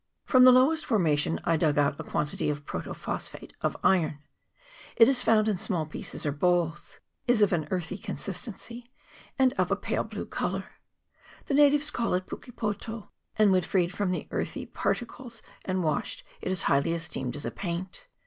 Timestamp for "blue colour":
10.03-10.71